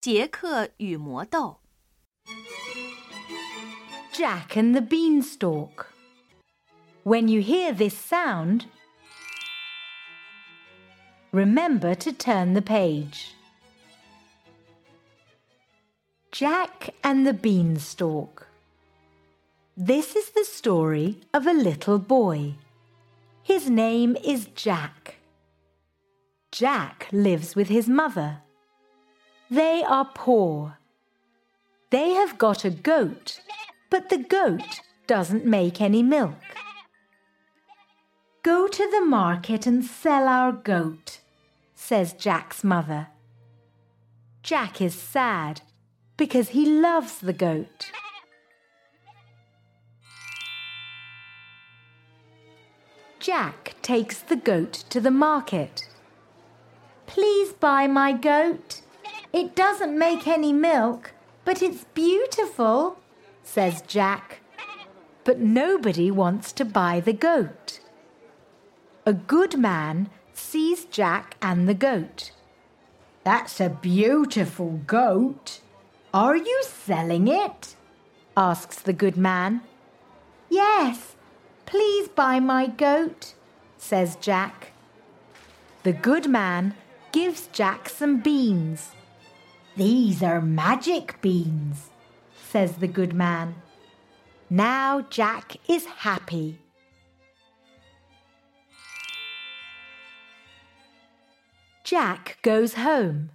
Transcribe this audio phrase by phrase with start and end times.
[0.00, 1.58] 杰克与魔豆。
[4.14, 5.88] Jack and the Beanstalk.
[7.04, 8.64] When you hear this sound,
[11.32, 13.34] remember to turn the page.
[16.32, 18.46] Jack and the Beanstalk.
[19.76, 22.54] This is the story of a little boy.
[23.42, 25.16] His name is Jack.
[26.50, 28.38] Jack lives with his mother.
[29.50, 30.78] they are poor.
[31.90, 33.40] They have got a goat,
[33.90, 36.38] but the goat doesn't make any milk.
[38.44, 41.18] Go to the market and sell our goat,
[41.74, 43.08] says Jack's mother.
[44.44, 45.62] Jack is sad
[46.16, 47.90] because he loves the goat.
[53.18, 55.88] Jack takes the goat to the market.
[57.06, 58.79] Please buy my goat.
[59.32, 61.12] It doesn't make any milk,
[61.44, 62.98] but it's beautiful,
[63.44, 64.40] says Jack.
[65.24, 67.80] But nobody wants to buy the goat.
[69.06, 72.32] A good man sees Jack and the goat.
[73.22, 75.60] That's a beautiful goat.
[76.12, 77.76] Are you selling it?
[78.36, 79.60] asks the good man.
[80.48, 81.14] Yes,
[81.66, 83.34] please buy my goat,
[83.78, 84.72] says Jack.
[85.84, 86.74] The good man
[87.12, 88.92] gives Jack some beans.
[89.80, 91.88] These are magic beans,
[92.50, 93.54] says the good man.
[94.50, 96.58] Now Jack is happy.
[101.82, 103.30] Jack goes home.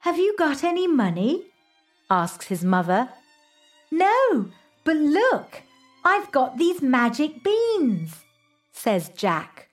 [0.00, 1.46] Have you got any money?
[2.10, 3.08] asks his mother.
[3.90, 4.50] No,
[4.84, 5.62] but look,
[6.04, 8.24] I've got these magic beans,
[8.72, 9.70] says Jack.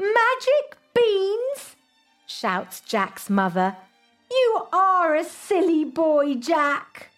[0.00, 1.76] Magic beans?
[2.26, 3.76] shouts Jack's mother.
[4.30, 7.10] You are a silly boy, Jack.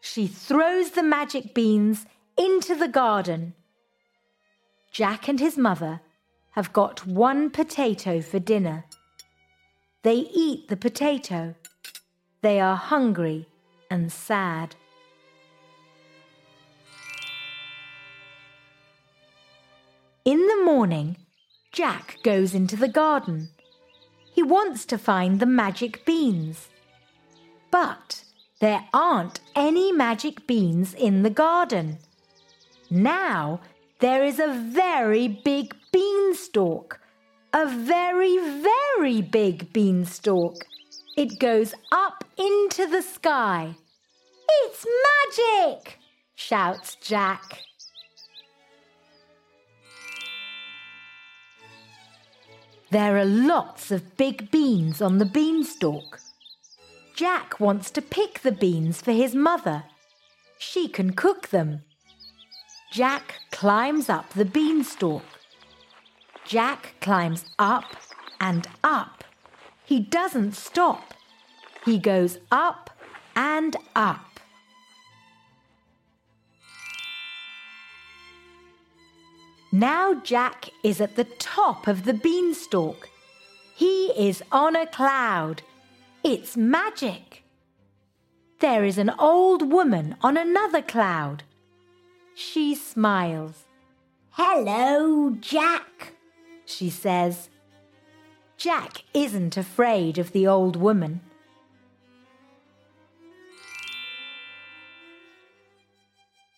[0.00, 3.54] She throws the magic beans into the garden.
[4.92, 6.00] Jack and his mother
[6.52, 8.84] have got one potato for dinner.
[10.02, 11.54] They eat the potato.
[12.40, 13.48] They are hungry
[13.90, 14.76] and sad.
[20.24, 21.18] In the morning,
[21.72, 23.50] Jack goes into the garden.
[24.36, 26.68] He wants to find the magic beans.
[27.70, 28.22] But
[28.60, 31.96] there aren't any magic beans in the garden.
[32.90, 33.62] Now
[34.00, 37.00] there is a very big beanstalk.
[37.54, 40.66] A very, very big beanstalk.
[41.16, 43.74] It goes up into the sky.
[44.64, 45.98] It's magic!
[46.34, 47.65] shouts Jack.
[52.96, 56.18] There are lots of big beans on the beanstalk.
[57.14, 59.84] Jack wants to pick the beans for his mother.
[60.58, 61.82] She can cook them.
[62.90, 65.24] Jack climbs up the beanstalk.
[66.46, 67.84] Jack climbs up
[68.40, 69.24] and up.
[69.84, 71.12] He doesn't stop.
[71.84, 72.88] He goes up
[73.34, 74.35] and up.
[79.78, 83.10] Now Jack is at the top of the beanstalk.
[83.74, 85.60] He is on a cloud.
[86.24, 87.44] It's magic.
[88.60, 91.42] There is an old woman on another cloud.
[92.34, 93.64] She smiles.
[94.30, 96.14] Hello, Jack,
[96.64, 97.50] she says.
[98.56, 101.20] Jack isn't afraid of the old woman.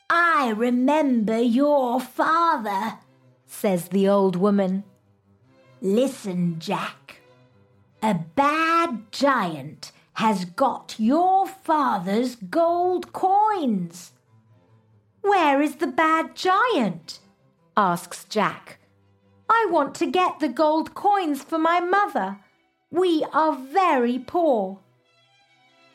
[0.08, 2.98] I remember your father,
[3.48, 4.84] says the old woman.
[5.80, 7.20] Listen, Jack.
[8.02, 14.12] A bad giant has got your father's gold coins.
[15.22, 17.18] Where is the bad giant?
[17.76, 18.78] asks Jack.
[19.48, 22.38] I want to get the gold coins for my mother.
[22.90, 24.78] We are very poor.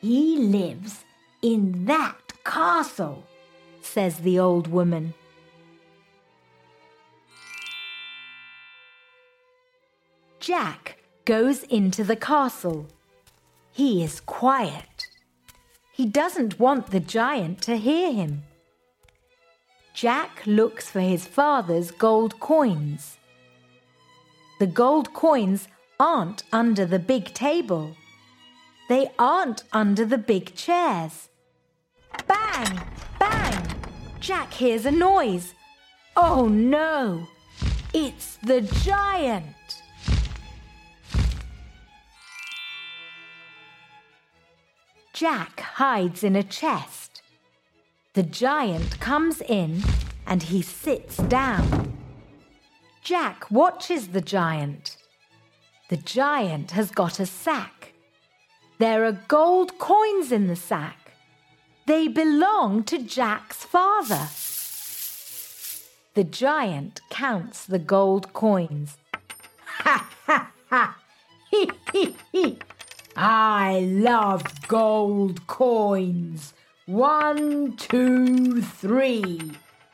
[0.00, 1.04] He lives
[1.40, 3.24] in that castle,
[3.80, 5.14] says the old woman.
[10.46, 12.86] Jack goes into the castle.
[13.72, 15.06] He is quiet.
[15.90, 18.42] He doesn't want the giant to hear him.
[19.94, 23.16] Jack looks for his father's gold coins.
[24.60, 25.66] The gold coins
[25.98, 27.96] aren't under the big table.
[28.90, 31.30] They aren't under the big chairs.
[32.26, 32.82] Bang!
[33.18, 33.66] Bang!
[34.20, 35.54] Jack hears a noise.
[36.14, 37.28] Oh no!
[37.94, 39.63] It's the giant!
[45.14, 47.22] Jack hides in a chest.
[48.14, 49.80] The giant comes in
[50.26, 51.96] and he sits down.
[53.00, 54.96] Jack watches the giant.
[55.88, 57.92] The giant has got a sack.
[58.80, 61.12] There are gold coins in the sack.
[61.86, 64.26] They belong to Jack's father.
[66.14, 68.96] The giant counts the gold coins.
[69.66, 70.96] Ha ha ha!
[71.50, 72.58] Hee hee hee!
[73.16, 76.54] I love gold coins.
[76.86, 79.52] One, two, three,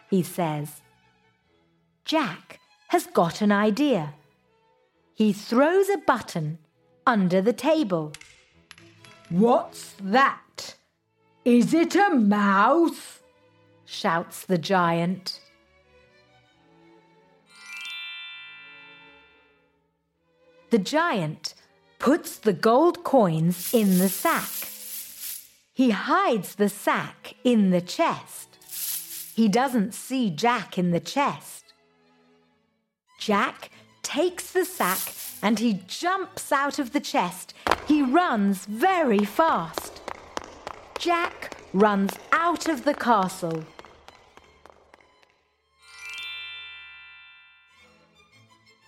[0.08, 0.81] he says.
[2.05, 2.58] Jack
[2.88, 4.14] has got an idea.
[5.14, 6.58] He throws a button
[7.06, 8.12] under the table.
[9.28, 10.75] What's that?
[11.44, 13.20] Is it a mouse?
[13.84, 15.40] shouts the giant.
[20.70, 21.55] The giant
[22.00, 24.49] puts the gold coins in the sack.
[25.75, 28.49] He hides the sack in the chest.
[29.37, 31.75] He doesn't see Jack in the chest.
[33.19, 33.70] Jack
[34.02, 37.52] takes the sack and he jumps out of the chest.
[37.87, 40.00] He runs very fast.
[40.99, 43.64] Jack runs out of the castle.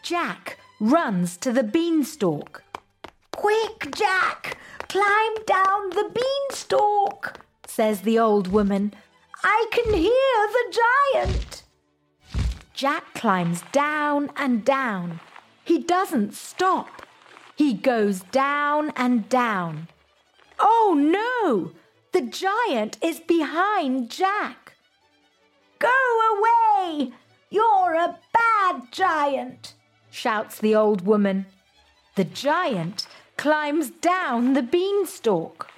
[0.03, 2.65] Jack runs to the beanstalk.
[3.43, 4.57] Quick, Jack!
[4.89, 8.95] Climb down the beanstalk, says the old woman.
[9.43, 10.79] I can hear the
[11.13, 11.65] giant.
[12.73, 15.19] Jack climbs down and down.
[15.65, 17.03] He doesn't stop.
[17.57, 19.89] He goes down and down.
[20.61, 21.73] Oh no!
[22.13, 24.75] The giant is behind Jack.
[25.81, 25.89] Go
[26.37, 27.11] away!
[27.51, 29.75] You're a bad giant,
[30.13, 31.47] shouts the old woman.
[32.15, 35.69] The giant climbs down the beanstalk.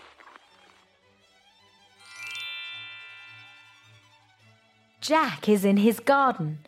[5.01, 6.61] Jack is in his garden.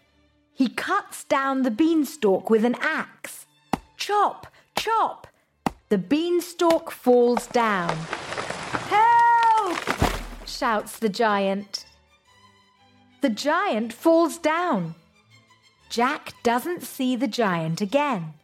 [0.53, 3.47] He cuts down the beanstalk with an axe.
[3.97, 4.47] Chop,
[4.77, 5.27] chop!
[5.89, 7.97] The beanstalk falls down.
[8.89, 9.79] Help!
[10.47, 11.87] shouts the giant.
[13.23, 14.95] The giant falls down.
[15.89, 18.35] Jack doesn't see the giant again.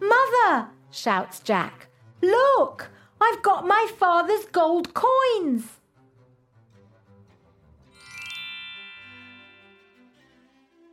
[0.00, 1.88] Mother, shouts Jack,
[2.22, 5.64] look, I've got my father's gold coins.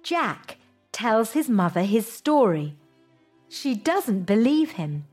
[0.03, 0.57] Jack
[0.91, 2.75] tells his mother his story.
[3.47, 5.05] She doesn't believe him,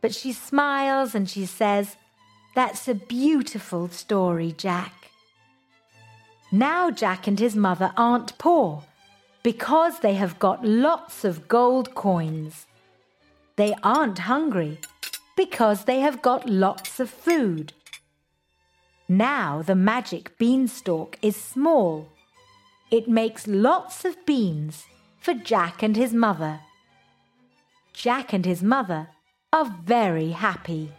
[0.00, 1.96] but she smiles and she says,
[2.54, 5.10] That's a beautiful story, Jack.
[6.50, 8.84] Now Jack and his mother aren't poor
[9.42, 12.66] because they have got lots of gold coins.
[13.56, 14.80] They aren't hungry
[15.36, 17.72] because they have got lots of food.
[19.08, 22.08] Now the magic beanstalk is small.
[22.90, 24.86] It makes lots of beans
[25.20, 26.60] for Jack and his mother.
[27.92, 29.08] Jack and his mother
[29.52, 30.92] are very happy.